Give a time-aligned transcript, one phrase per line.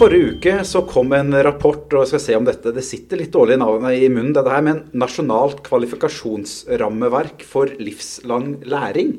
[0.00, 3.34] forrige uke så kom en rapport, og jeg skal se om dette Det sitter litt
[3.34, 9.18] dårlig i munnen, dette her, men Nasjonalt kvalifikasjonsrammeverk for livslang læring.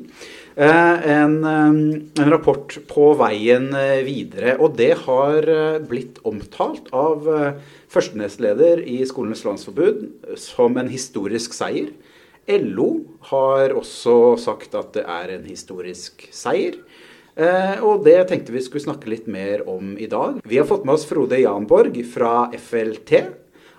[0.56, 4.56] Eh, en, eh, en, rapport på veien eh, videre.
[4.58, 5.46] Og det har
[5.86, 7.30] blitt omtalt av
[7.92, 11.92] førstenestleder i Skolenes landsforbud som en historisk seier.
[12.50, 16.80] LO har også sagt at det er en historisk seier.
[17.32, 20.40] Og det tenkte vi skulle snakke litt mer om i dag.
[20.44, 23.22] Vi har fått med oss Frode Janborg fra FLT.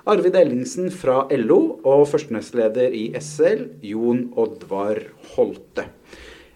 [0.09, 4.99] Arvid Ellingsen fra LO og førstenestleder i SL, Jon Oddvar
[5.35, 5.85] Holte.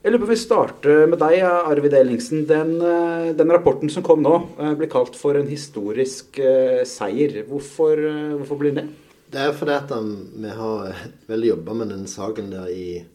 [0.03, 2.43] Jeg lurer på om vi starter med deg, Arvid Ellingsen.
[2.47, 6.39] Den, eh, den, rapporten som kom nå, eh, blir kalt for en historisk
[6.83, 7.43] seier.
[7.47, 8.03] Hvorfor,
[8.37, 8.87] hvorfor, blir det?
[9.31, 10.95] Det er fordi at um, vi har
[11.27, 13.05] vel jobba med den saken der i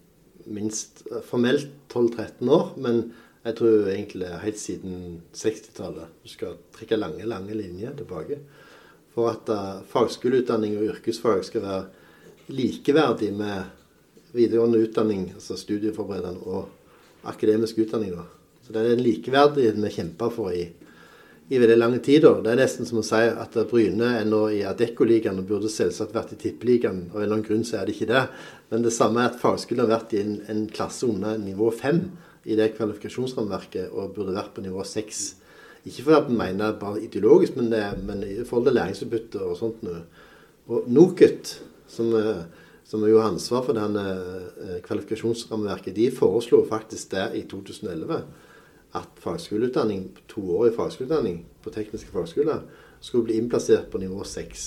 [0.46, 2.72] minst formelt 12-13 år.
[2.76, 3.12] Men
[3.42, 6.12] jeg tror egentlig helt siden 60-tallet.
[6.22, 8.38] Du skal trekke lange, lange linjer tilbake.
[9.14, 11.80] For at uh, fagskoleutdanning og yrkesfag skal være
[12.54, 13.72] likeverdig med
[14.32, 18.14] videregående utdanning, altså studieforberedende, og akademisk utdanning.
[18.14, 18.28] da.
[18.62, 20.68] Så Det er den likeverdigheten vi kjemper for i,
[21.50, 22.22] i veldig lang tid.
[22.22, 22.38] da.
[22.40, 26.14] Det er nesten som å si at Bryne er nå i Adecco-ligaen og burde selvsagt
[26.14, 27.08] vært i Tippeligaen.
[27.10, 28.26] Av en eller annen grunn så er det ikke det.
[28.70, 32.06] Men det samme er at fagskolen har vært i en, en klasse under nivå fem
[32.44, 35.36] i det kvalifikasjonsrammeverket og burde vært på nivå seks.
[35.84, 39.86] Ikke fordi en mener bare ideologisk, men, det, men i forhold til læringsutbytte og sånt.
[40.70, 41.56] Og NOKUT,
[41.90, 42.44] som er
[42.92, 48.18] som jo har ansvar for denne eh, kvalifikasjonsrammeverket, de foreslo faktisk det i 2011
[48.98, 52.66] at fagskoleutdanning, toårig fagskoleutdanning på tekniske fagskoler
[53.00, 54.66] skulle bli innplassert på nivå 6.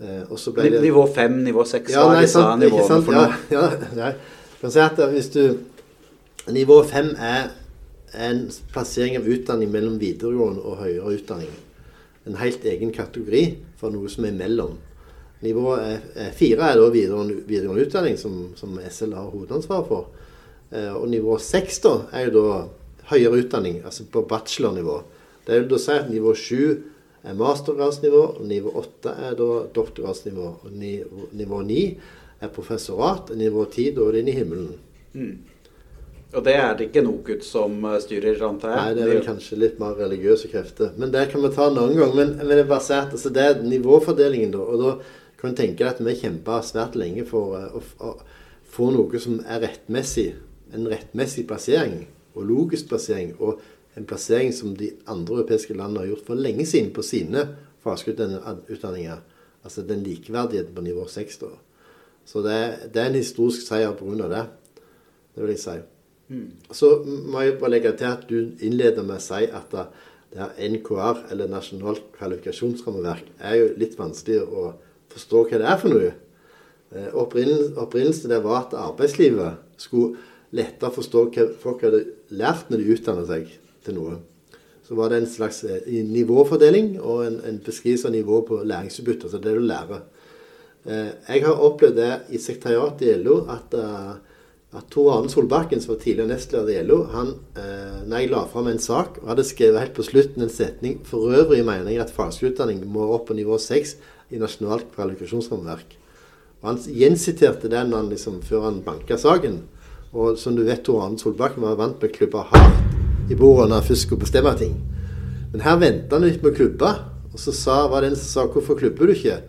[0.00, 3.38] Eh, nivå 5, nivå 6, ja, nei, sant, disse nivåene for noe?
[3.52, 3.62] Ja,
[3.94, 4.16] ja, Jeg
[4.64, 5.42] Kan si at hvis du
[6.44, 7.46] Nivå 5 er
[8.20, 8.42] en
[8.72, 11.52] plassering av utdanning mellom videregående og høyere utdanning.
[12.28, 13.44] En helt egen kategori
[13.80, 14.74] for noe som er mellom.
[15.44, 15.72] Nivå
[16.36, 20.10] fire er da videregående, videregående utdanning, som, som, SL har hovedansvar for.
[20.68, 22.60] Eh, og nivå seks er jo da
[23.14, 24.98] høyere utdanning, altså på bachelornivå.
[25.48, 26.60] Det vil da si at nivå sju
[27.24, 30.52] er mastergradsnivå, og nivå åtte er da doktorgradsnivå.
[30.68, 31.82] Og nivå ni
[32.36, 34.72] er professorat, og nivå ti da er det i himmelen.
[35.16, 35.53] Mm.
[36.34, 38.78] Og det er det ikke NOKUT som eh, styrer, antar jeg?
[38.80, 40.94] Nei, det er vel kanskje litt mer religiøse krefter.
[40.98, 42.14] Men det kan vi ta en annen gang.
[42.16, 44.64] Men, men det, si at altså, det er nivåfordelingen, da.
[44.64, 44.94] Og da
[45.38, 48.16] kan du tenke deg at vi kjempa svært lenge for eh, å, å
[48.74, 50.32] få noe som er rettmessig.
[50.74, 53.36] En rettmessig plassering, og logisk plassering.
[53.38, 53.62] Og
[53.94, 57.46] en plassering som de andre europeiske landene har gjort for lenge siden på sine
[57.84, 59.22] fagskoleutdanninger.
[59.64, 61.38] Altså den likeverdigheten på nivå 6.
[61.46, 61.54] da.
[62.26, 62.58] Så det,
[62.90, 64.28] det, er en historisk seier pga.
[64.28, 64.46] det.
[65.34, 65.80] Det vil jeg si.
[66.72, 70.70] Så må jeg bare legge til at du innleder med å si at det her
[70.72, 74.72] NKR, eller Nasjonalt kvalifikasjonsrammeverk, er jo litt vanskelig å
[75.14, 76.12] forstå hva det er for noe.
[76.94, 80.16] Eh, opprinnelsen det var at arbeidslivet skulle
[80.54, 82.04] lettere forstå hva folk hadde
[82.34, 83.52] lært når de utdannet seg
[83.86, 84.18] til noe.
[84.84, 89.28] Så var det en slags eh, nivåfordeling og en, en beskrivelse av nivå på læringsutbytte.
[89.28, 90.04] Altså det du lærer.
[90.84, 93.78] Eh, jeg har opplevd det i sekretariatet i LO at,
[94.74, 97.34] at Tor Arne Solbakken, som var tidligere nestleder i LO, han,
[98.08, 101.30] når jeg la fram en sak og hadde skrevet helt på slutten en setning For
[101.30, 103.94] øvrig mener at fagskoleutdanning må opp på nivå 6
[104.34, 105.94] i Nasjonalt kvalifikasjonsrammeverk.
[106.64, 109.60] Han gjensiterte den han liksom, før han banka saken.
[110.14, 113.68] Og som du vet, Tor Arne Solbakken var vant med å klubbe hardt i bordet
[113.68, 114.78] når han først skulle bestemme ting.
[115.52, 116.90] Men her venta han litt med å klubbe.
[117.34, 119.42] Og så sa, var det en som sa 'Hvorfor klubber du ikke?'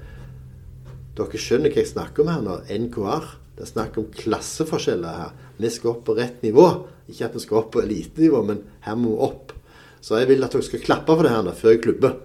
[1.16, 2.56] Dere skjønner hva jeg snakker om her nå.
[2.68, 3.26] NKR.
[3.56, 5.34] Det er snakk om klasseforskjeller her.
[5.58, 6.68] Vi skal opp på rett nivå.
[7.08, 9.54] Ikke at vi skal opp på elitenivå, men her må vi opp.
[10.04, 12.18] Så jeg vil at dere skal klappe for det her før jeg klubber.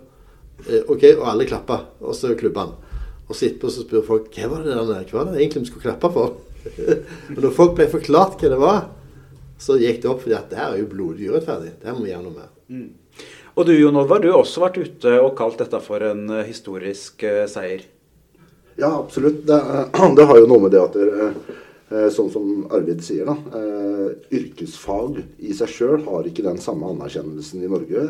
[0.67, 1.87] Eh, OK, og alle klapper.
[2.03, 2.73] Og så klubber han.
[3.29, 5.71] Og så etterpå så spør folk hva var det der, hva var det egentlig vi
[5.71, 6.41] skulle klappe for?
[7.37, 8.81] og når folk ble forklart hva det var,
[9.61, 11.77] så gikk det opp fordi at det her er jo blodig urettferdig.
[11.79, 12.51] Det må vi gjøre noe med.
[12.73, 13.29] Mm.
[13.55, 16.47] Og du Jon Olvar, du har også vært ute og kalt dette for en eh,
[16.49, 17.85] historisk uh, seier.
[18.81, 19.43] Ja, absolutt.
[19.49, 19.59] Det,
[20.17, 21.33] det, har jo noe med det at dere
[22.15, 23.35] Sånn som Arvid sier, da.
[24.31, 28.05] yrkesfag i seg sjøl har ikke den samme anerkjennelsen i Norge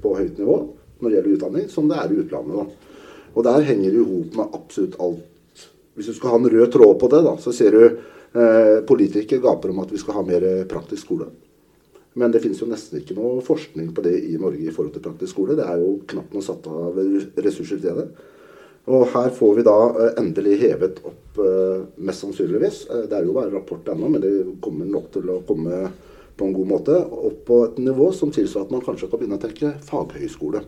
[0.00, 0.54] på høyt nivå
[1.02, 2.62] når det gjelder utdanning, som det er i utlandet.
[2.62, 2.94] Da.
[3.34, 5.66] Og der henger det i hop med absolutt alt.
[5.98, 9.42] Hvis du skal ha en rød tråd på det, da, så ser du eh, politikere
[9.44, 11.28] gaper om at vi skal ha mer praktisk skole.
[12.18, 15.04] Men det finnes jo nesten ikke noe forskning på det i Norge i forhold til
[15.04, 15.58] praktisk skole.
[15.58, 16.98] Det er jo knapt noe satt av
[17.38, 18.08] ressurser til det.
[18.88, 22.86] Og her får vi da eh, endelig hevet opp, eh, mest sannsynligvis.
[22.88, 24.32] Eh, det er jo bare rapport ennå, men det
[24.64, 25.90] kommer nok til å komme
[26.38, 29.40] på en god måte opp på et nivå som tilsvarer at man kanskje kan begynne
[29.40, 30.64] å tenke faghøyskole.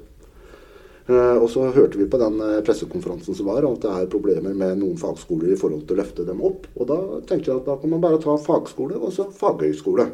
[1.10, 4.98] Og så hørte vi på den pressekonferansen som var, at det er problemer med noen
[5.00, 6.68] fagskoler i forhold til å løfte dem opp.
[6.76, 10.06] Og da tenkte jeg at da kan man bare ta fagskole og så faghøyskole.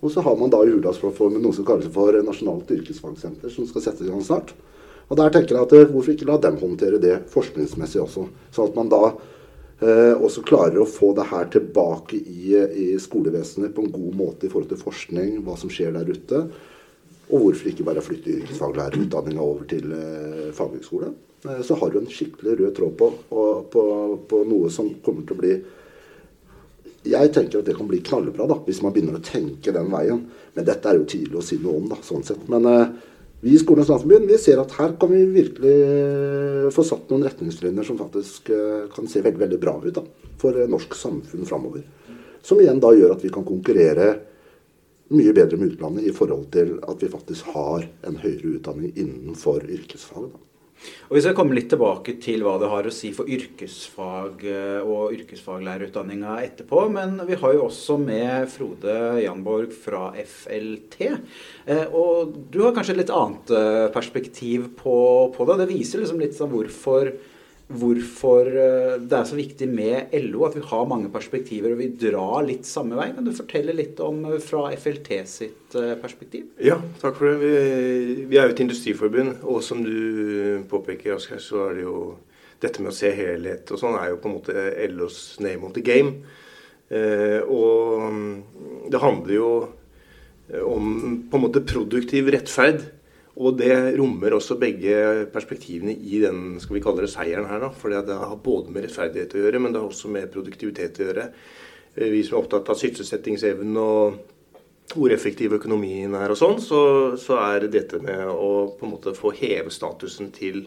[0.00, 3.84] Og så har man da i Hurdalsplattformen noe som kalles for Nasjonalt yrkesfagsenter, som skal
[3.84, 4.54] settes i gang snart.
[5.12, 8.26] Og der tenker jeg at eh, hvorfor ikke la dem håndtere det forskningsmessig også?
[8.54, 13.74] Sånn at man da eh, også klarer å få det her tilbake i, i skolevesenet
[13.76, 16.46] på en god måte i forhold til forskning, hva som skjer der ute.
[17.28, 21.12] Og hvorfor ikke bare flytte yrkesfaglærerutdanninga over til eh, faghøgskole?
[21.44, 23.12] Eh, så har du en skikkelig rød tråd på,
[23.72, 23.84] på,
[24.32, 25.54] på, noe som kommer til å bli
[27.12, 30.24] Jeg tenker at det kan bli knallbra da, hvis man begynner å tenke den veien.
[30.54, 32.44] Men dette er jo tidlig å si noe om, da, sånn sett.
[32.52, 32.92] Men eh,
[33.42, 37.24] vi i Skolens landsforbund vi ser at her kan vi virkelig eh, få satt noen
[37.26, 40.04] retningslinjer som faktisk eh, kan se veldig, veldig bra ut da,
[40.38, 41.82] for norsk samfunn framover.
[42.46, 44.12] Som igjen da gjør at vi kan konkurrere
[45.12, 49.66] mye bedre med utlandet i forhold til at vi faktisk har en høyere utdanning innenfor
[49.66, 50.30] yrkesfag.
[50.30, 50.51] Da.
[51.08, 54.80] Og Vi skal komme litt tilbake til hva det har å si for yrkesfag eh,
[54.80, 56.86] og yrkesfaglærerutdanninga etterpå.
[56.94, 61.10] Men vi har jo også med Frode Janborg fra FLT.
[61.66, 64.96] Eh, og du har kanskje et litt annet eh, perspektiv på,
[65.36, 65.60] på det.
[65.62, 67.12] Det viser liksom litt sånn hvorfor
[67.78, 71.88] hvorfor eh, det er så viktig med LO, at vi har mange perspektiver og vi
[72.00, 73.10] drar litt samme vei.
[73.16, 76.50] Kan du fortelle litt om eh, fra FLT sitt eh, perspektiv?
[76.62, 77.38] Ja, takk for det.
[77.42, 81.98] Vi, vi er jo et industriforbund, og som du påpeker, Asgeir, så er det jo
[82.62, 85.72] dette med å se helhet og sånn er jo på en måte LOs name of
[85.74, 86.20] the game.
[86.92, 88.34] Og mm,
[88.92, 89.48] det handler jo
[90.60, 90.92] om
[91.26, 92.84] på en måte produktiv rettferd.
[93.42, 97.66] Og det rommer også begge perspektivene i den skal vi kalle det seieren her.
[97.74, 101.08] For det har både med rettferdighet å gjøre, men det har også med produktivitet å
[101.08, 101.26] gjøre.
[101.96, 104.20] Eh, vi som er opptatt av sysselsettingsevnen og
[104.92, 106.80] hvor effektiv økonomien er og sånn, så,
[107.16, 110.66] så, er dette med å på en måte få heve statusen til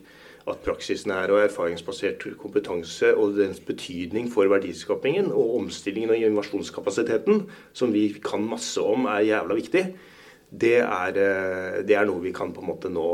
[0.50, 7.46] at praksisen er og erfaringsbasert kompetanse og dens betydning for verdiskapingen og omstillingen og innovasjonskapasiteten,
[7.74, 9.86] som vi kan masse om, er jævla viktig
[10.62, 13.10] det er, eh, det er, noe vi kan på en måte nå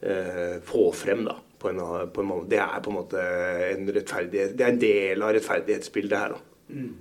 [0.00, 1.24] eh, få frem.
[1.28, 1.80] da, på en,
[2.12, 3.22] på en Det er på en måte
[3.70, 6.36] en rettferdighet, det er en del av rettferdighetsbildet her.
[6.36, 6.40] da.
[6.72, 6.92] Mm.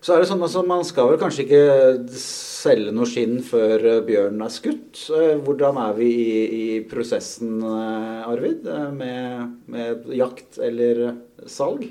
[0.00, 1.64] Så er det sånn altså, Man skal vel kanskje ikke
[2.16, 5.04] selge noe skinn før eh, bjørnen er skutt.
[5.44, 8.64] Hvordan er vi i, i prosessen, Arvid,
[8.96, 11.04] med, med, jakt eller
[11.44, 11.84] salg?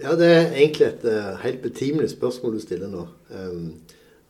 [0.00, 1.08] Ja, Det er egentlig et
[1.44, 3.04] helt betimelig spørsmål du stiller nå.
[3.36, 3.74] Um,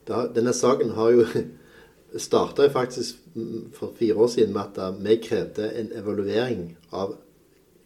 [0.07, 1.25] da, denne saken har jo
[2.27, 3.21] starta faktisk
[3.77, 7.15] for fire år siden med at vi krevde en evaluering av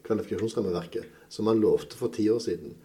[0.06, 2.76] kvalifikasjonsrammeverket, som man lovte for ti år siden.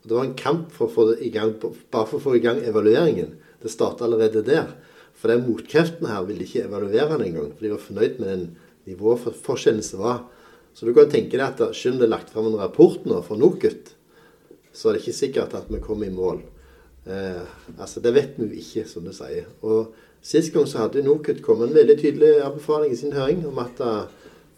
[0.00, 2.44] Og Det var en kamp for å få i gang, bare for å få i
[2.44, 3.36] gang evalueringen.
[3.60, 4.72] Det starta allerede der.
[5.12, 7.50] For den motkreftene her ville ikke evaluere den engang.
[7.52, 8.46] For de var fornøyd med den
[8.88, 10.22] nivåforskjellen som var.
[10.72, 13.20] Så du kan tenke deg at selv om det er lagt fram en rapport nå
[13.26, 13.92] fra NOKUT,
[14.72, 16.40] så er det ikke sikkert at vi kommer i mål.
[17.10, 17.42] Eh,
[17.78, 19.50] altså, Det vet vi jo ikke, som du sier.
[19.62, 19.90] Og
[20.22, 23.78] Sist gang så hadde NOKUT kommet en veldig tydelig anbefaling i sin høring om at
[23.80, 24.02] uh,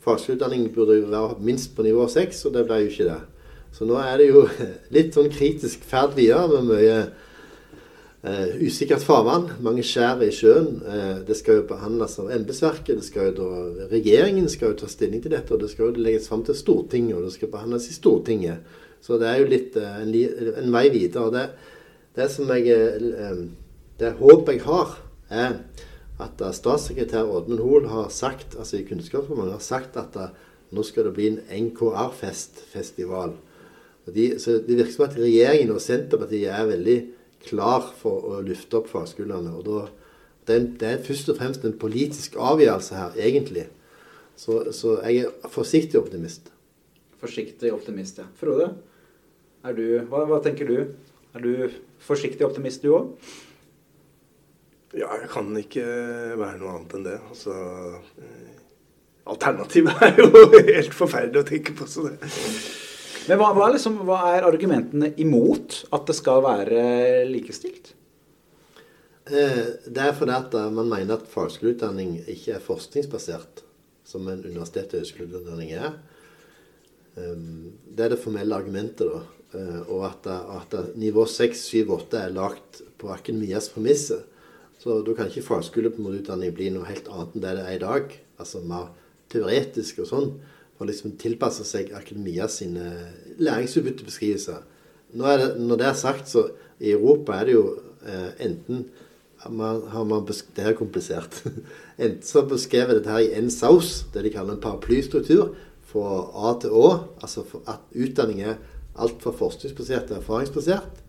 [0.02, 3.20] fagskoleutdanning burde være minst på nivå 6, og det ble jo ikke det.
[3.72, 4.43] Så nå er det jo
[4.96, 6.97] litt sånn kritisk ferd videre med mye
[8.26, 9.52] uh, usikkert farvann.
[9.62, 10.82] Mange skjær i sjøen.
[10.82, 13.14] Uh, det skal jo behandles av embetsverket.
[13.94, 17.21] Regjeringen skal jo ta stilling til dette, og det skal jo legges fram til Stortinget,
[17.21, 18.80] og det skal behandles i Stortinget.
[19.02, 21.23] Så det er jo litt en, en, vei videre.
[21.23, 21.47] og det
[22.16, 23.42] det som jeg eh,
[24.00, 24.97] Det håpet jeg har,
[25.31, 25.59] er
[26.23, 30.35] at statssekretær Oddmund Hoel har sagt, altså i Kunnskapsdepartementet, har sagt at eh,
[30.73, 33.35] nå skal det bli en NKR-festival.
[34.07, 36.97] De, så Det virker som at regjeringen og Senterpartiet er veldig
[37.47, 39.52] klar for å løfte opp fagskolene.
[39.52, 39.85] og da,
[40.47, 43.69] det, er, det er først og fremst en politisk avgjørelse her, egentlig.
[44.37, 46.50] Så, så jeg er forsiktig optimist.
[47.23, 48.26] Forsiktig optimist, ja.
[48.40, 48.73] Frode,
[49.62, 50.78] hva, hva tenker du?
[51.33, 51.52] Er du
[52.06, 53.32] forsiktig optimist, du òg?
[54.92, 55.85] Ja, jeg kan ikke
[56.37, 57.16] være noe annet enn det.
[57.30, 57.54] Altså,
[58.21, 58.52] eh,
[59.32, 60.44] alternativet er jo
[60.75, 61.88] helt forferdelig å tenke på.
[61.88, 62.18] Så det.
[63.30, 66.85] Men hva, hva, liksom, hva, er argumentene imot at det skal være
[67.30, 67.94] likestilt?
[69.30, 73.62] Eh, det er fordi at man mener at fagskoleutdanning ikke er forskningsbasert,
[74.04, 75.94] som en universitet- og høyskoleutdanning er.
[77.16, 79.23] Ehm, det er det formelle argumentet, da.
[79.54, 84.25] Eh, og at, at nivå 6, 7, 8 er lagt på akademias premisser.
[84.82, 88.16] Så da kan ikke fagskoleutdanning bli noe helt annet enn det det er i dag.
[88.42, 88.90] Altså mer
[89.32, 90.32] teoretisk og sånn.
[90.78, 92.88] For liksom tilpasse seg akademia sine
[93.38, 94.64] læringsutbyttebeskrivelser.
[95.14, 96.49] Når det er sagt, så
[96.82, 97.66] i Europa er det jo
[98.09, 98.87] eh, enten
[99.50, 101.42] man, har man Det er komplisert.
[101.99, 106.52] Enten så beskrevet dette her i en saus, det de kaller en paraplystruktur, fra A
[106.62, 106.87] til Å.
[107.21, 108.61] Altså at utdanning er
[108.96, 111.02] alt fra forskningsbasert til erfaringsbasert.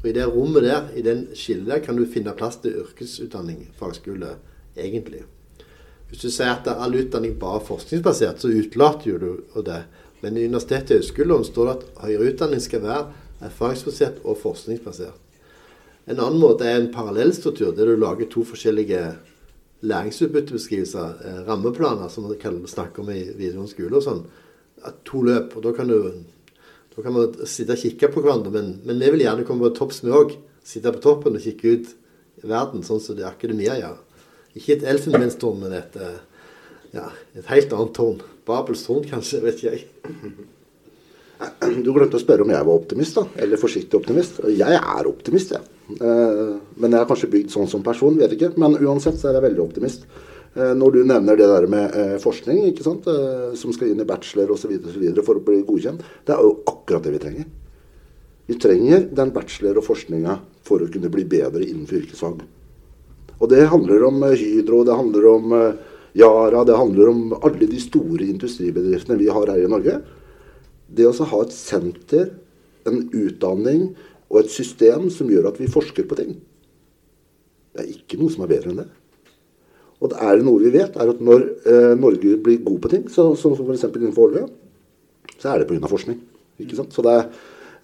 [0.00, 3.68] Og i det rommet der, i den skillet der, kan du finne plass til yrkesutdanning,
[3.76, 4.36] fagskole,
[4.76, 5.26] egentlig.
[6.08, 9.82] Hvis du sier at all utdanning bare er forskningsbasert, så utelater du det.
[10.20, 13.04] Men i universitetet og høyskolen står det at høyere utdanning skal være
[13.46, 15.26] erfaringsbasert og forskningsbasert.
[16.10, 19.04] En annen måte er en parallellstruktur, der du lager to forskjellige
[19.86, 24.24] læringsutbyttebeskrivelser, eh, rammeplaner, som man snakker om i videregående skole og sånn.
[25.04, 25.56] To løp.
[25.56, 26.24] og Da kan du
[26.94, 29.74] da kan man sitte og kikke på hverandre, men, men vi vil gjerne komme på
[29.78, 30.36] topps, vi òg.
[30.66, 31.92] Sitte på toppen og kikke ut
[32.42, 33.98] i verden, sånn som det akademia gjør.
[34.58, 36.16] Ikke et elfenbenstårn, men et, eh,
[36.96, 37.06] ja,
[37.38, 38.22] et helt annet tårn.
[38.48, 39.42] Babels tårn, kanskje.
[39.44, 39.84] Vet ikke jeg.
[41.84, 43.24] Du glemte å spørre om jeg var optimist, da.
[43.40, 44.42] Eller forsiktig optimist.
[44.50, 45.68] Jeg er optimist, jeg.
[45.96, 48.52] Eh, men jeg er kanskje bygd sånn som person, vet ikke.
[48.60, 50.04] Men uansett så er jeg veldig optimist.
[50.56, 53.08] Eh, når du nevner det der med forskning, ikke sant?
[53.58, 54.76] som skal inn i bachelor osv.
[55.24, 57.50] for å bli godkjent, det er jo akkurat det vi trenger.
[58.50, 62.40] Vi trenger den bachelor og forskninga for å kunne bli bedre innenfor yrkesfag.
[63.40, 65.78] Og det handler om eh, Hydro, det handler om eh,
[66.18, 70.00] Yara, det handler om alle de store industribedriftene vi har her i Norge.
[70.90, 72.32] Det å ha et senter,
[72.88, 73.92] en utdanning
[74.32, 76.34] og et system som gjør at vi forsker på ting,
[77.70, 78.88] det er ikke noe som er bedre enn det.
[80.00, 83.06] Og det er noe vi vet, er at når eh, Norge blir god på ting,
[83.12, 83.84] så, som f.eks.
[83.90, 84.46] innenfor olje,
[85.36, 85.90] så er det pga.
[85.90, 86.18] forskning.
[86.60, 86.94] Ikke sant?
[86.96, 87.28] Så det er,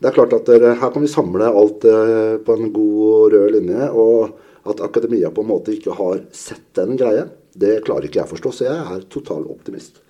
[0.00, 3.56] det er klart at der, her kan vi samle alt eh, på en god rød
[3.58, 3.90] linje.
[3.92, 8.26] og at akademia på en måte ikke har sett den greia, det klarer ikke jeg
[8.26, 8.52] å forstå.
[8.52, 10.00] Så jeg er total optimist.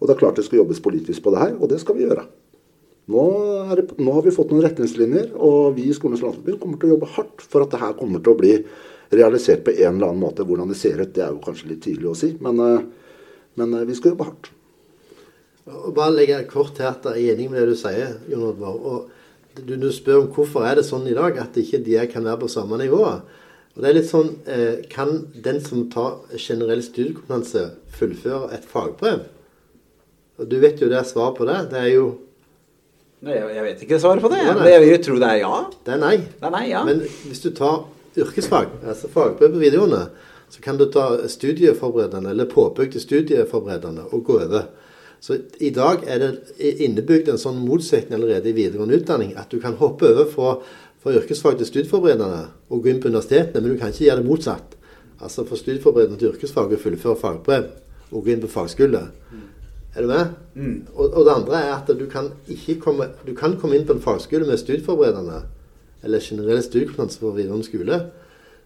[0.00, 2.06] Og det er klart det skal jobbes politisk på det her, og det skal vi
[2.08, 2.24] gjøre.
[3.10, 3.24] Nå,
[3.74, 6.94] det, nå har vi fått noen retningslinjer, og vi i Skolenes landsforbund kommer til å
[6.94, 8.54] jobbe hardt for at det her kommer til å bli
[9.10, 10.46] realisert på en eller annen måte.
[10.46, 13.16] Hvordan det ser ut, det er jo kanskje litt tidlig å si, men, eh,
[13.58, 14.52] men eh, vi skal jobbe hardt.
[15.70, 18.78] Og bare legge kort til at jeg er enig med det du sier, Jon Oddvar.
[18.78, 22.26] Og du, du spør om hvorfor er det sånn i dag at ikke de kan
[22.26, 23.02] være på samme nivå.
[23.74, 29.28] Og det er litt sånn eh, Kan den som tar generell studiekompetanse, fullføre et fagbrev?
[30.40, 31.58] Og Du vet jo det er svaret på det.
[31.74, 32.06] Det er jo
[33.20, 34.40] Nei, jeg vet ikke svaret på det.
[34.42, 34.56] Ja.
[34.64, 35.54] Jeg vil tro det er ja.
[35.86, 36.16] Det er nei.
[36.40, 36.82] Det er nei ja.
[36.88, 37.82] Men hvis du tar
[38.16, 40.04] yrkesfag, altså fagbrev på videregående,
[40.50, 44.70] så kan du ta studieforberedende eller påbygd studieforberedende og gå over.
[45.20, 46.30] Så i dag er det
[46.80, 50.54] innebygd en sånn motsetning allerede i videregående utdanning at du kan hoppe over fra
[51.00, 54.28] fra yrkesfag til studieforberedende og gå inn på universitetene, men du kan ikke gjøre det
[54.28, 54.76] motsatt.
[55.20, 57.70] Altså fra studieforberedende til yrkesfag og fullføre fagbrev
[58.10, 59.06] og gå inn på fagskole.
[59.94, 60.34] Er du med?
[60.54, 60.74] Mm.
[60.94, 62.30] Og, og, det andre er at du kan,
[62.82, 65.42] komme, du kan komme inn på en fagskole med studieforberedende
[66.06, 67.98] eller generell studiekompetanse for videregående skole,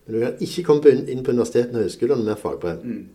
[0.04, 2.84] men du kan ikke komme inn, på universitetene og høyskolene med fagbrev.
[2.84, 3.06] Mm.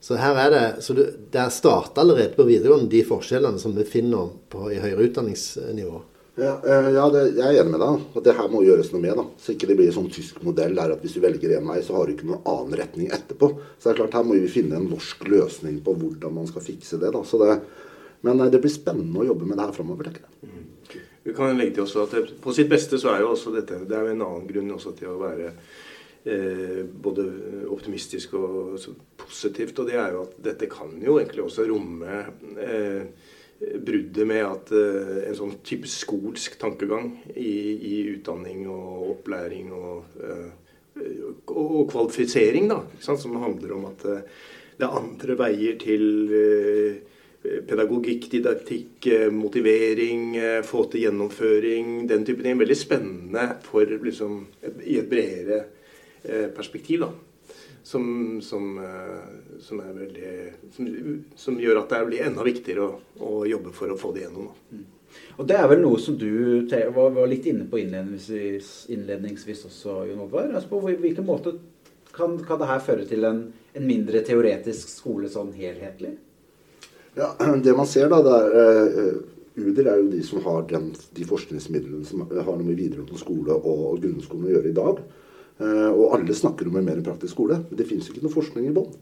[0.00, 1.02] Så her er det, så du,
[1.32, 6.00] det starter allerede på videregående, de forskjellene som vi finner på, i høyere utdanningsnivå.
[6.40, 8.06] Eh, ja det, jeg er enig med deg.
[8.16, 9.18] At det her må gjøres noe med.
[9.18, 9.26] da.
[9.40, 11.80] Så ikke det blir en sånn tysk modell der at hvis du velger en vei,
[11.84, 13.52] så har du ikke noen annen retning etterpå.
[13.76, 16.64] Så det er klart her må vi finne en norsk løsning på hvordan man skal
[16.64, 17.12] fikse det.
[17.16, 17.22] da.
[17.44, 17.58] Det,
[18.26, 20.50] men eh, det blir spennende å jobbe med det her framover, tenker jeg.
[20.50, 20.66] Mm.
[21.22, 23.92] Vi kan legge til også at På sitt beste så er jo også dette Det
[23.92, 25.50] er jo en annen grunn også til å være
[26.24, 27.26] eh, både
[27.68, 28.78] optimistisk og
[29.20, 29.78] positivt.
[29.78, 32.22] Og det er jo at dette kan jo egentlig også romme
[32.56, 33.04] eh,
[33.60, 40.16] bruddet med at uh, en sånn type skolsk tankegang i, i utdanning og opplæring og,
[40.24, 40.48] uh,
[41.52, 44.42] og kvalifisering, da, som handler om at uh,
[44.80, 46.04] det er andre veier til
[47.68, 52.56] pedagogikk, didaktikk, motivering, få til gjennomføring, den type ting.
[52.60, 54.38] Veldig spennende for, liksom,
[54.88, 55.60] i et bredere
[56.56, 57.04] perspektiv.
[57.04, 57.29] da
[57.82, 60.32] som, som, eh, som, veldig,
[61.36, 64.50] som, gjør at det blir enda viktigere å, å, jobbe for å få det gjennom.
[64.72, 64.86] Mm.
[65.40, 66.30] Og Det er vel noe som du
[66.94, 70.52] var, var litt inne på innledningsvis, innledningsvis også, Jon Oddvar.
[70.52, 71.56] Altså på hvilken måte
[72.14, 73.44] kan, kan det her føre til en,
[73.74, 76.14] en, mindre teoretisk skole sånn helhetlig?
[77.18, 77.34] Ja,
[77.64, 79.20] Det man ser, da, det er uh,
[79.60, 83.56] UDIR er jo de som har den, de forskningsmidlene som har noe med videregående skole
[83.56, 85.02] og grunnskolen å gjøre i dag.
[85.60, 88.70] Eh, og alle snakker om en mer praktisk skole, men det fins ikke noe forskning
[88.70, 88.92] i bånn.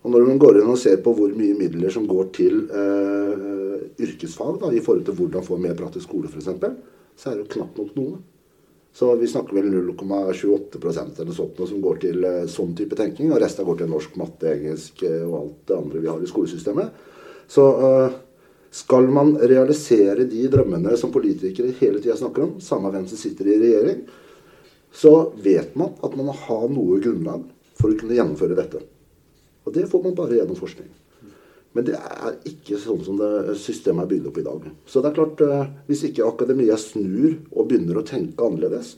[0.00, 3.76] Og når man går inn og ser på hvor mye midler som går til eh,
[4.00, 6.48] yrkesfag da, i forhold til hvordan få mer praktisk skole f.eks.,
[7.20, 8.20] så er det jo knapt nok noe.
[8.96, 13.30] Så vi snakker vel 0,28% eller sånt som går til eh, sånn type tenkning.
[13.30, 16.30] Og resten går til norsk, matte, engelsk uh, og alt det andre vi har i
[16.32, 17.06] skolesystemet.
[17.50, 17.66] Så
[18.70, 23.48] skal man realisere de drømmene som politikere hele tida snakker om, samme hvem som sitter
[23.50, 24.04] i regjering,
[24.92, 27.44] så vet man at man har noe grunnlag
[27.78, 28.82] for å kunne gjennomføre dette.
[29.66, 30.88] Og det får man bare gjennom forskning.
[31.76, 34.64] Men det er ikke sånn som det systemet er bygd opp i dag.
[34.90, 38.96] Så det er klart, eh, hvis ikke akademia snur og begynner å tenke annerledes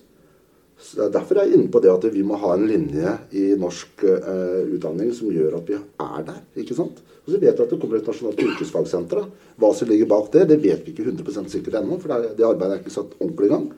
[1.12, 4.62] Derfor er jeg inne på det at vi må ha en linje i norsk uh,
[4.74, 6.40] utdanning som gjør at vi er der.
[6.58, 6.98] ikke sant?
[7.22, 9.28] Og så vet vi at det kommer et nasjonalt yrkesfagsenter.
[9.62, 12.00] Hva som ligger bak det, det vet vi ikke 100% sikkert ennå.
[12.02, 13.68] For det, det arbeidet er ikke satt ordentlig i gang.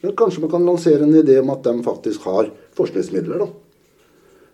[0.00, 3.38] Men kanskje man kan lansere en idé om at de faktisk har forskningsmidler.
[3.38, 3.48] da,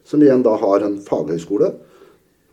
[0.04, 1.72] Som igjen da har en faghøyskole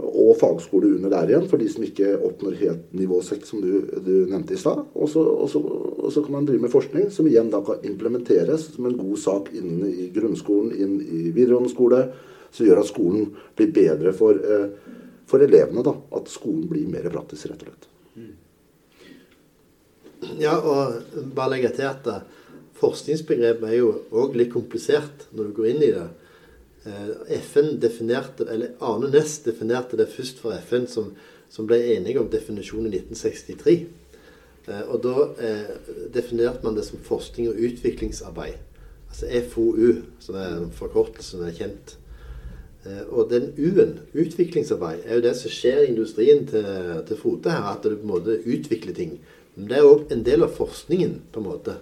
[0.01, 3.86] og fagskole under der igjen, for de som ikke oppnår helt nivå 6, som du,
[4.01, 4.81] du nevnte i stad.
[4.95, 9.19] Og, så kan man drive med forskning som igjen da kan implementeres som en god
[9.21, 12.01] sak inn i grunnskolen, inn i videregående skole,
[12.51, 14.67] som gjør at skolen blir bedre for, eh,
[15.29, 15.83] for elevene.
[15.86, 17.88] da, At skolen blir mer praktisk, rett og slett.
[20.41, 21.01] Ja, og
[21.36, 22.05] bare legge til at
[22.81, 26.07] forskningsbegrepet er jo òg litt komplisert når du går inn i det.
[26.85, 31.11] Eh, FN definerte, eller Arne Næss definerte det først for FN, som,
[31.50, 33.75] som ble enige om definisjonen i 1963.
[34.65, 35.71] Eh, og da eh,
[36.13, 38.57] definerte man det som forskning og utviklingsarbeid.
[39.11, 41.97] Altså FoU, som er en forkortelse som er kjent.
[43.11, 46.63] Og den U-en, utviklingsarbeid, er jo det som skjer i industrien til,
[47.05, 47.67] til Frode her.
[47.75, 49.11] At du på en måte utvikler ting.
[49.53, 51.75] Men det er òg en del av forskningen, på en måte.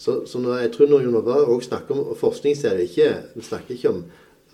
[0.00, 3.10] Så, så når jeg tror når Jon òg snakker om forskning, så er det ikke
[3.36, 4.04] Vi snakker ikke om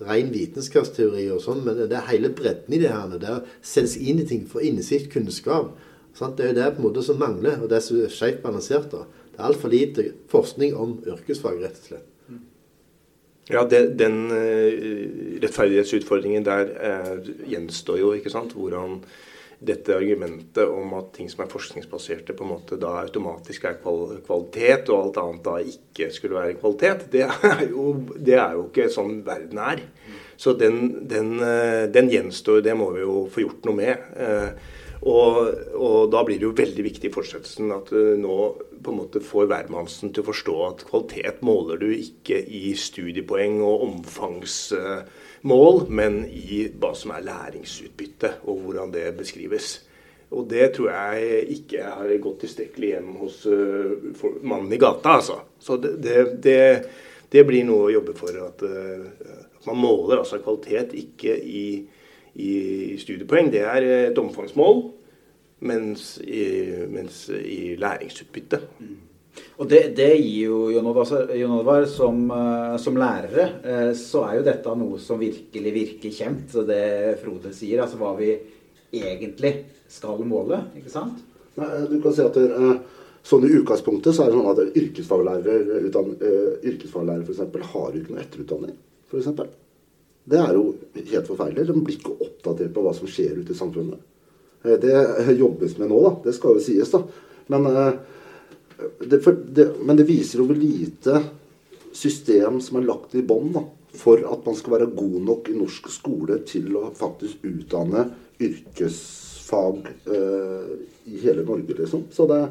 [0.09, 3.14] ren vitenskapsteori og sånn, men det er hele bredden i det her.
[3.18, 5.73] Det er å sette seg inn i ting, få innsikt, kunnskap.
[6.14, 6.37] Sant?
[6.38, 8.92] Det er jo det på en måte som mangler, og det er så skjevt balansert.
[8.92, 9.07] da.
[9.33, 12.07] Det er altfor lite forskning om yrkesfag, rett og slett.
[13.49, 18.52] Ja, det, den uh, rettferdighetsutfordringen der uh, gjenstår jo, ikke sant.
[18.52, 18.99] Hvordan
[19.58, 24.90] dette argumentet om at ting som er forskningsbaserte, på en måte da automatisk er kvalitet,
[24.92, 28.88] og alt annet da ikke skulle være kvalitet, det er jo, det er jo ikke
[28.94, 29.83] sånn verden er.
[30.38, 32.61] Så den, den, eh, den, gjenstår.
[32.62, 34.04] Det må vi jo få gjort noe med.
[34.98, 35.38] Eh, og,
[35.74, 38.38] og, da blir det jo veldig viktig i fortsettelsen at du nå
[38.82, 43.61] på en måte får hvermannsen til å forstå at kvalitet måler du ikke i studiepoeng
[43.62, 49.80] og omfangsmål, men i hva som er læringsutbytte, og hvordan det beskrives.
[50.28, 55.38] Og det tror jeg ikke har gått tilstrekkelig hjem hos uh, mannen i gata, altså.
[55.58, 56.61] Så det, det, det,
[57.32, 58.37] det, blir noe å jobbe for.
[58.44, 61.80] At, uh, man måler altså kvalitet ikke i,
[62.38, 63.51] i, studiepoeng.
[63.53, 64.83] Det er et omfangsmål,
[65.68, 66.44] mens i,
[66.90, 68.61] mens i læringsutbytte.
[68.79, 68.96] Mm.
[69.59, 74.46] Og det, det, gir jo Jon Oddvar som, eh, som, lærere, eh, så er jo
[74.46, 76.46] dette noe som virkelig virker kjent.
[76.53, 78.31] Så det Frode sier, altså hva vi
[78.94, 79.53] egentlig
[79.90, 81.18] skal måle, ikke sant?
[81.59, 82.48] Nei, du kan si at det,
[83.27, 85.57] sånn i utgangspunktet så er det sånn at yrkesfaglærere
[87.27, 87.40] f.eks.
[87.72, 88.77] har jo ikke noe etterutdanning.
[89.09, 89.48] For eksempel.
[90.29, 91.68] det er jo helt forferdelig.
[91.68, 94.01] De blir ikke oppdatert på hva som skjer ute i samfunnet.
[94.64, 96.14] Eh, det jobbes med nå, da.
[96.29, 97.03] Det skal jo sies, da.
[97.53, 97.68] Men
[99.01, 101.22] det, for, det, men det viser jo hvor lite
[101.96, 103.57] system som er lagt i bånn
[103.98, 108.05] for at man skal være god nok i norsk skole til å faktisk utdanne
[108.38, 110.72] yrkesfag eh,
[111.09, 112.07] i hele Norge, liksom.
[112.14, 112.42] Så det,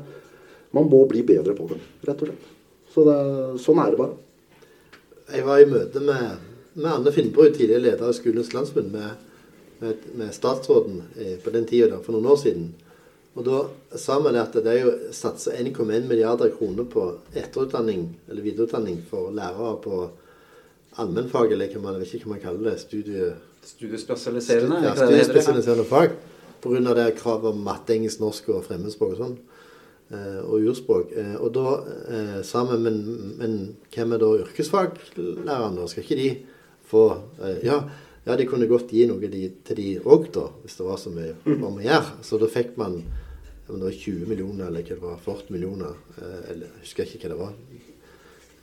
[0.76, 2.50] man må bli bedre på det, rett og slett.
[2.93, 3.19] Så det,
[3.63, 4.17] sånn er det bare.
[5.28, 9.26] Jeg var i møte med, med Anne Finnbrud, tidligere leder av Skolens Landsbund, med,
[9.79, 12.69] med, med, statsråden eh, på den tida for noen år siden.
[13.37, 13.57] Og da
[13.99, 17.03] sa vi at det er jo satsa 1,1 milliarder kroner på
[17.37, 19.99] etterutdanning eller videreutdanning for lærere på
[20.97, 22.79] allmennfag, eller hva man, ikke hva man kaller det.
[22.81, 23.29] Studie,
[23.61, 24.81] studiespesialiserende?
[24.87, 26.17] Ja, studiespesialiserende fag.
[26.63, 26.93] Pga.
[26.97, 29.37] det kravet om matte, engelsk, norsk og fremmedspråk og sånn.
[30.07, 31.13] Eh, og urspråk.
[31.19, 31.71] Eh, og da
[32.15, 32.99] eh, sa vi men,
[33.37, 33.55] men
[33.91, 35.87] hvem er da yrkesfaglærerne?
[35.91, 36.29] Skal ikke de
[36.87, 37.07] få
[37.63, 37.81] Ja.
[38.27, 41.13] Ja, de kunne godt gi noe de, til de òg, da, hvis det var så
[41.13, 42.17] mye om å gjøre.
[42.27, 42.99] Så da fikk man
[43.67, 45.95] om det var 20 millioner eller hva det var, 40 millioner.
[46.17, 47.55] Eh, eller jeg husker ikke hva det var.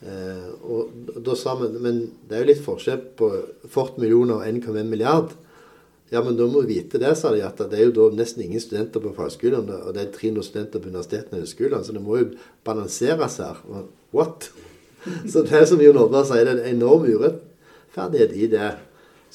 [0.05, 3.31] Eh, og da sa vi Men det er jo litt forskjell på
[3.65, 5.33] 40 millioner og 1,1 milliard.
[6.13, 8.45] Ja, men da må vi vite det, sa de, at det er jo da nesten
[8.45, 9.81] ingen studenter på fagskolene.
[9.87, 12.27] Og det er 300 studenter på universitetene og høyskolene, så det må jo
[12.65, 13.61] balanseres her.
[14.13, 14.51] What?
[15.29, 18.69] Så det er som Jon Oddvar sier, det er en enorm urettferdighet i det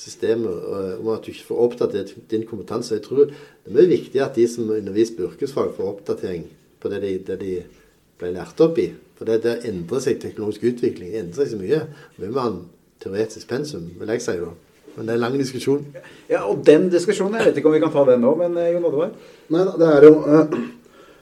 [0.00, 0.64] systemet,
[0.96, 2.96] om at du ikke får oppdatert din kompetanse.
[2.96, 3.34] Jeg tror det
[3.68, 6.48] er mye viktig at de som underviser på yrkesfag, får oppdatering
[6.80, 7.52] på det de, det de
[8.20, 8.90] ble lært opp i.
[9.20, 11.12] For det, det endrer seg teknologisk utvikling.
[11.12, 11.84] Det endrer seg så mye.
[12.16, 12.60] Mye mer enn
[13.00, 14.36] teoretisk pensum, vil jeg si.
[14.40, 14.50] da.
[14.96, 15.84] Men det er en lang diskusjon.
[16.30, 18.72] Ja, og den diskusjonen, jeg vet ikke om vi kan ta den nå, men eh,
[18.74, 19.12] Jon Oddvar?
[19.54, 20.58] Nei, det er jo eh,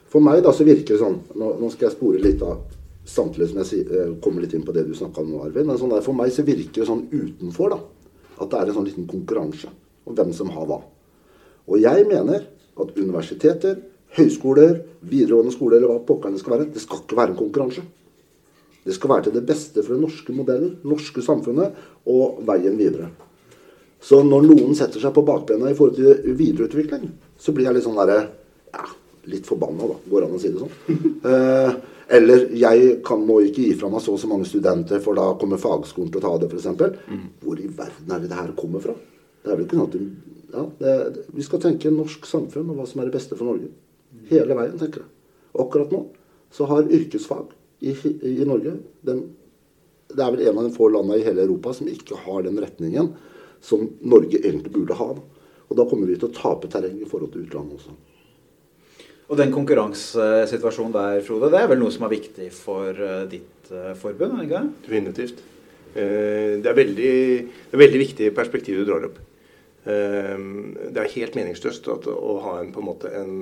[0.09, 2.63] For meg da så virker det sånn Nå, nå skal jeg spore litt av.
[3.09, 5.69] samtidig som jeg eh, kommer litt inn på det du snakka om nå, Arvid.
[5.69, 7.79] Men sånn der, for meg så virker det sånn utenfor da,
[8.39, 9.71] at det er en sånn liten konkurranse
[10.09, 10.81] om hvem som har hva.
[11.69, 12.47] Og jeg mener
[12.79, 13.81] at universiteter,
[14.17, 17.85] høyskoler, videregående skole eller hva pokker det skal være, det skal ikke være en konkurranse.
[18.89, 21.77] Det skal være til det beste for den norske modellen, norske samfunnet
[22.09, 23.11] og veien videre.
[24.01, 27.87] Så når noen setter seg på bakbena i forhold til videreutvikling, så blir jeg litt
[27.89, 28.21] sånn derre
[28.71, 28.87] ja,
[29.29, 29.99] litt forbanna, da.
[30.09, 30.75] Går an å si det sånn.
[31.29, 31.73] Eh,
[32.09, 35.27] eller jeg kan, må ikke gi fra meg så og så mange studenter, for da
[35.41, 36.69] kommer fagskolen til å ta det, f.eks.
[37.13, 37.27] Mm.
[37.43, 38.95] Hvor i verden er det det her kommer fra?
[39.43, 39.99] Det er vel ikke noe at
[40.49, 43.51] ja, det, det, Vi skal tenke norsk samfunn og hva som er det beste for
[43.51, 43.69] Norge.
[44.31, 45.11] Hele veien, tenker jeg.
[45.61, 46.07] akkurat nå
[46.55, 47.53] så har yrkesfag
[47.85, 47.93] i,
[48.25, 49.27] i Norge den,
[50.09, 52.57] Det er vel en av de få landene i hele Europa som ikke har den
[52.57, 53.13] retningen
[53.61, 55.11] som Norge egentlig burde ha.
[55.69, 57.93] Og da kommer vi til å tape terreng i forhold til utlandet også.
[59.29, 63.73] Og den konkurransesituasjonen der, Frode, det er vel noe som er viktig for eh, ditt
[63.75, 64.41] eh, forbund?
[64.47, 65.43] ikke Definitivt.
[65.93, 67.15] Eh, det er veldig,
[67.69, 69.25] det er veldig viktig perspektiv du drar opp.
[69.89, 73.39] Det er helt meningsløst å ha en, en, måte en,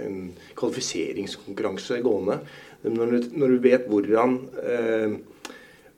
[0.00, 0.14] en
[0.56, 2.38] kvalifiseringskonkurranse gående.
[2.86, 4.38] Når du, når du vet hvordan,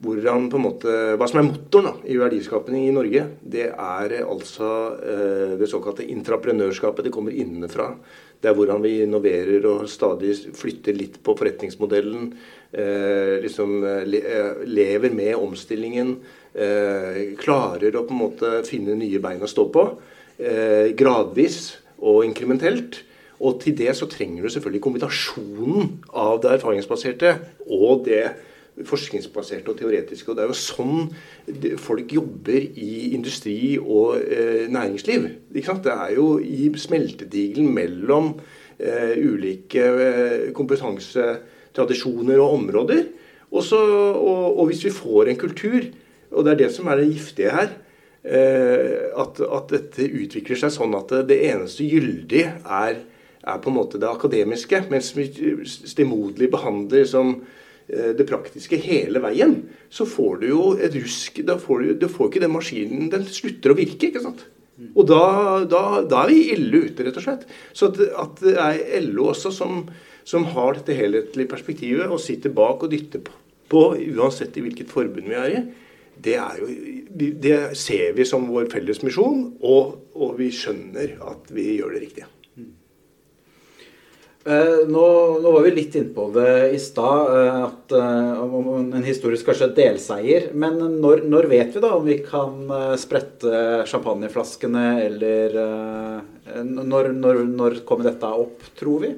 [0.03, 4.73] hvordan måte, Hva som er motoren da, i verdiskapning i Norge, det er altså
[5.61, 7.07] det såkalte intraprenørskapet.
[7.07, 7.93] Det kommer innenfra.
[8.41, 12.29] Det er hvordan vi innoverer og stadig flytter litt på forretningsmodellen.
[12.73, 16.17] Eh, liksom le, eh, lever med omstillingen.
[16.55, 19.87] Eh, klarer å på en måte finne nye bein å stå på.
[20.39, 23.03] Eh, gradvis og inkrementelt.
[23.41, 27.35] Og til det så trenger du selvfølgelig kombinasjonen av det erfaringsbaserte
[27.69, 28.23] og det
[28.85, 30.29] forskningsbaserte og teoretiske.
[30.31, 35.29] Og det er jo sånn folk jobber i industri og eh, næringsliv.
[35.53, 38.35] Det er jo i smeltedigelen mellom
[38.79, 43.07] eh, ulike eh, kompetansetradisjoner og områder.
[43.57, 45.81] Også, og, og, hvis vi får en kultur,
[46.33, 47.77] og det er det som er det giftige her,
[48.27, 52.99] eh, at, at, dette utvikler seg sånn at det eneste gyldige er,
[53.47, 55.31] er på en måte det akademiske, mens vi
[55.65, 57.39] stemoderlig behandler som
[57.87, 59.61] det praktiske hele veien,
[59.95, 63.23] så får du jo et rusk Da får du, du får ikke den maskinen Den
[63.31, 64.43] slutter å virke, ikke sant?
[64.93, 65.23] Og da,
[65.69, 67.47] da, da er vi ille ute, rett og slett.
[67.77, 69.87] Så at, at det er LO også som,
[70.29, 73.33] som, har dette helhetlige perspektivet og sitter bak og dytter på,
[73.73, 73.85] på
[74.19, 75.65] uansett i hvilket forbund vi er i,
[76.27, 76.69] det, er jo,
[77.45, 82.07] det ser vi som vår felles misjon, og, og vi skjønner at vi gjør det
[82.07, 82.29] riktige.
[84.47, 85.07] Eh, nå,
[85.43, 88.43] nå, var vi litt innpå det i stad, om at uh,
[88.95, 90.47] en historisk kanskje delseier.
[90.55, 92.71] Men når, når, vet vi da om vi kan
[93.03, 95.59] sprette champagneflaskene, eller
[96.63, 99.13] når, når, når, kommer dette opp, tror vi?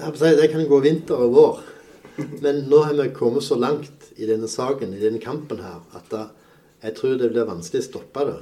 [0.00, 1.62] Det kan gå vinter og vår.
[2.42, 6.10] Men nå har vi kommet så langt i denne saken, i denne kampen her, at
[6.88, 8.38] jeg tror det blir vanskelig å stoppe det.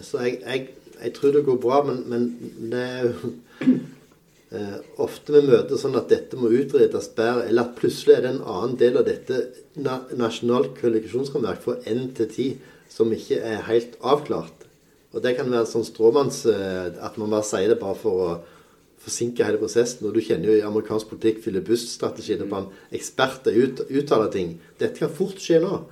[0.00, 3.34] Så jeg, jeg, jeg tror det går bra, men, men det er jo
[4.54, 8.32] eh, ofte vi møter sånn at dette må utredes bedre, eller at plutselig er det
[8.34, 9.42] en annen del av dette
[9.80, 12.48] na nasjonalt kvalifikasjonsrammeverk for N til 10
[12.90, 14.66] som ikke er helt avklart.
[15.10, 18.30] Og det kan være sånn stråmanns eh, At man bare sier det bare for å
[19.00, 20.06] forsinke hele prosessen.
[20.06, 24.54] Og du kjenner jo i amerikansk politikk filibuststrategien at man eksperter ut, uttaler ting.
[24.78, 25.82] Dette kan fort skje nå.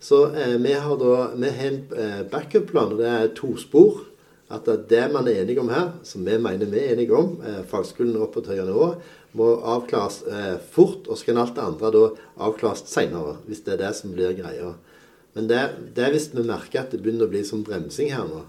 [0.00, 4.06] Så eh, vi har da vi har en eh, backup-plan, og det er to spor
[4.50, 7.62] at det man er enige om her, som vi mener vi er enige om, eh,
[7.70, 8.94] fagskolen opp på et høyere
[9.38, 12.06] må avklares eh, fort, og så kan alt det andre da
[12.46, 14.72] avklares seinere, hvis det er det som blir greia.
[15.36, 15.60] Men det,
[15.94, 18.42] det er hvis vi merker at det begynner å bli som bremsing her nå.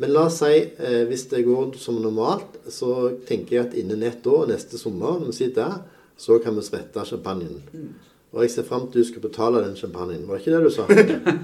[0.00, 4.04] Men la oss si, eh, hvis det går som normalt, så tenker jeg at innen
[4.08, 5.78] ett år, neste sommer, når vi sitter der,
[6.16, 7.60] så kan vi svette champagnen.
[7.72, 7.92] Mm.
[8.34, 10.24] Og jeg ser fram til du skal betale den champagnen.
[10.26, 10.84] Var det ikke det du sa?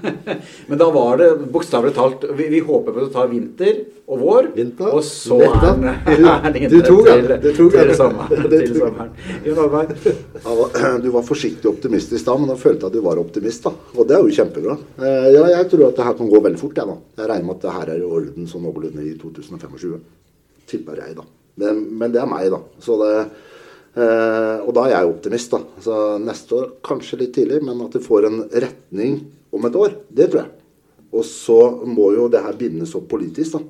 [0.69, 4.49] Men da var det bokstavelig talt vi, vi, håper på å ta vinter og vår,
[4.57, 6.03] vinter, og så vinter.
[6.11, 7.29] er den Du tok den.
[7.41, 7.93] Du tok den.
[8.53, 9.93] Til sommeren.
[11.03, 13.63] Du var forsiktig optimist i stad, men da følte jeg at du var optimist.
[13.63, 13.71] da.
[13.95, 14.75] Og det er jo kjempebra.
[14.99, 16.77] Eh, ja, jeg tror at det her kan gå veldig fort.
[16.77, 17.23] Jeg, da.
[17.23, 19.97] jeg regner med at det her er i orden sånn noenlunde i 2025.
[20.69, 21.25] Tipper jeg, da.
[21.63, 22.61] Men, men det er meg, da.
[22.83, 23.13] Så det
[23.93, 25.81] og da er jeg optimist, da.
[25.85, 29.19] Så neste år kanskje litt tidlig, men at det får en retning
[29.53, 30.53] om et år, det tror jeg.
[31.13, 33.61] Og så må jo det her bindes opp politisk, da.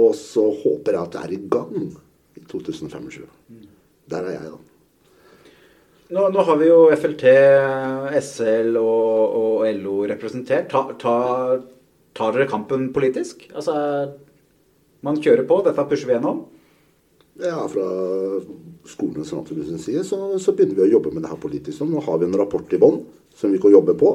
[0.00, 1.86] Og så håper jeg at det er i gang
[2.36, 3.24] i 2025.
[4.10, 4.60] Der er jeg, da.
[6.10, 7.32] Nå, nå, har vi jo FLT,
[8.18, 10.66] SL og, og LO representert.
[10.72, 11.14] Tar ta,
[12.18, 13.44] tar dere kampen politisk?
[13.54, 13.74] Altså,
[15.06, 16.42] man kjører på, dette pusher vi gjennom?
[17.40, 17.86] Ja, fra
[18.88, 19.30] skolenes
[19.84, 21.84] sier, så, så, begynner vi å jobbe med det her politisk.
[21.88, 23.00] Nå har vi en rapport i bånn
[23.36, 24.12] som vi kan jobbe på.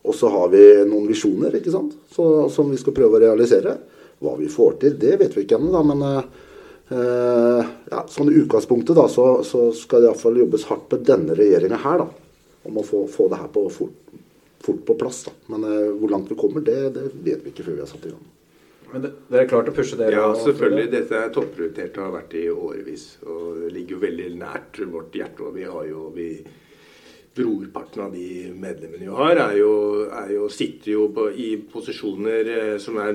[0.00, 1.96] Og så har vi noen visjoner ikke sant?
[2.12, 3.76] Så, som vi skal prøve å realisere.
[4.20, 5.82] Hva vi får til, det vet vi ikke ennå.
[5.92, 11.06] Men eh, ja, sånn i utgangspunktet da, så, så skal det iallfall jobbes hardt med
[11.08, 12.04] denne regjeringa her.
[12.04, 14.20] da, Om å få, få det her på fort,
[14.64, 15.22] fort, på plass.
[15.28, 15.36] da.
[15.52, 18.08] Men eh, hvor langt vi kommer, det, det vet vi ikke før vi har satt
[18.08, 18.28] i gang.
[18.92, 20.10] Men det, dere er klart å pushe det?
[20.14, 20.88] Ja, selvfølgelig.
[20.92, 23.04] Dette er topprioritert og har vært det i årevis.
[23.26, 25.46] Og det ligger jo veldig nært vårt hjerte.
[25.46, 26.30] Og vi har jo vi,
[27.30, 29.74] Brorparten av de medlemmene vi har, er jo,
[30.10, 33.12] er jo, sitter jo på, i posisjoner eh, som er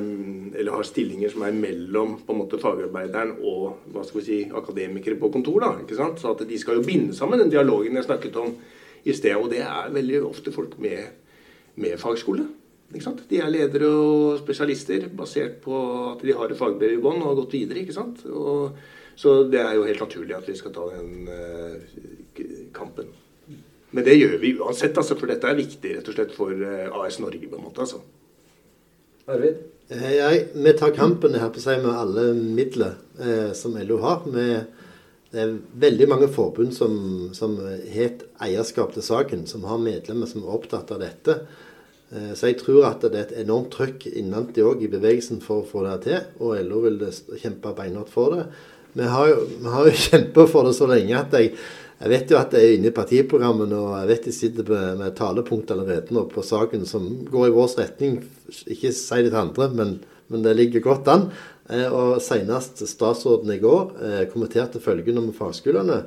[0.55, 4.39] Eller har stillinger som er mellom på en måte fagarbeideren og hva skal vi si,
[4.47, 5.59] akademikere på kontor.
[5.65, 6.23] da, ikke sant?
[6.23, 8.55] Så at de skal jo binde sammen den dialogen jeg snakket om
[9.03, 9.35] i sted.
[9.35, 11.11] Og det er veldig ofte folk med,
[11.75, 12.47] med fagskole.
[12.93, 15.78] De er ledere og spesialister basert på
[16.12, 17.82] at de har et fagbrev i bånn og har gått videre.
[17.82, 18.21] ikke sant?
[18.30, 18.78] Og,
[19.19, 22.43] så det er jo helt naturlig at vi skal ta den uh,
[22.76, 23.10] kampen.
[23.95, 26.86] Men det gjør vi uansett, altså, for dette er viktig rett og slett for uh,
[26.86, 27.48] eh, AS Norge.
[27.48, 28.02] på en måte, altså.
[29.32, 29.62] Arvid?
[29.89, 34.26] Jeg, vi tar kampen her på seg med alle midler eh, som LO har.
[34.30, 34.65] Med,
[35.34, 36.95] det er veldig mange forbund som,
[37.38, 41.38] som har eierskap til saken, som har medlemmer som er opptatt av dette.
[42.13, 45.63] Eh, så jeg tror at det er et enormt trøkk innenfra òg i bevegelsen for
[45.63, 46.28] å få det til.
[46.39, 47.02] Og LO vil
[47.41, 48.46] kjempe beinhardt for det.
[48.96, 51.52] Vi har jo, vi har jo kjempet for det så lenge at jeg,
[51.96, 55.02] jeg vet jo at det er inne i partiprogrammene, og jeg vet de sitter med,
[55.02, 58.20] med talepunkt allerede nå på saken som går i vår retning.
[58.68, 59.98] Ikke si det til andre, men,
[60.32, 61.30] men det ligger godt an.
[61.72, 66.04] Eh, og senest statsråden i går eh, kommenterte følgende om fagskolene,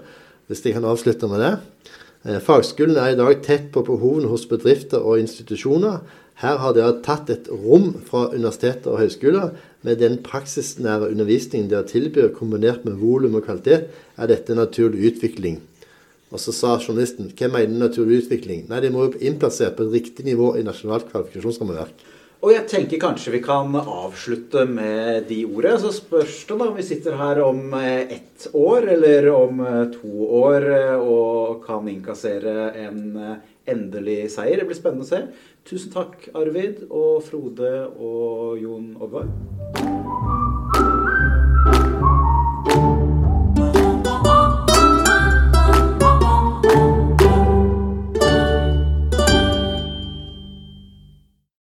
[0.49, 1.55] hvis jeg kan avslutte med det.
[2.27, 6.01] Eh, fagskolen er i dag tett på behovene hos bedrifter og institusjoner.
[6.39, 9.53] Her har dere tatt et rom fra universiteter og høyskoler.
[9.87, 15.61] Med den praksisnære undervisningen dere tilbyr, kombinert med volum og kvalitet, er dette naturlig utvikling.
[16.29, 18.67] Og så sa journalisten hvem mener naturlig utvikling?
[18.69, 22.07] Nei, de må jo innplassert på et riktig nivå i nasjonalt kvalifikasjonsrammeverk.
[22.39, 25.81] Og jeg tenker kanskje vi kan avslutte med de ordene.
[25.83, 29.81] Så spørs det da om vi sitter her om eh, ett år eller om eh,
[29.97, 33.03] to år eh, og kan innkassere en
[33.69, 34.63] endelig seier.
[34.63, 35.25] Det blir spennende å se.
[35.67, 40.58] Tusen takk, Arvid og Frode og Jon Oddvar.